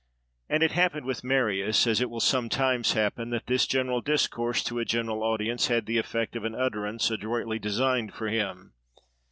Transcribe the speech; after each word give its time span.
And 0.49 0.63
it 0.63 0.71
happened 0.71 1.05
with 1.05 1.23
Marius, 1.23 1.85
as 1.85 2.01
it 2.01 2.09
will 2.09 2.19
sometimes 2.19 2.93
happen, 2.93 3.29
that 3.29 3.45
this 3.45 3.67
general 3.67 4.01
discourse 4.01 4.63
to 4.63 4.79
a 4.79 4.83
general 4.83 5.21
audience 5.21 5.67
had 5.67 5.85
the 5.85 5.99
effect 5.99 6.35
of 6.35 6.43
an 6.43 6.55
utterance 6.55 7.11
adroitly 7.11 7.59
designed 7.59 8.11
for 8.11 8.27
him. 8.27 8.73